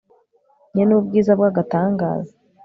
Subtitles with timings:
[0.73, 2.31] nyen'ubwiza bw'agatangaza